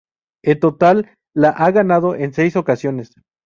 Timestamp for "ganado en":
1.69-2.33